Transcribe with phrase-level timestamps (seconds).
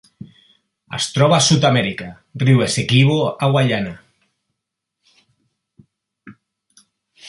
[0.99, 2.07] Es troba a Sud-amèrica:
[2.45, 3.95] riu Essequibo a Guaiana.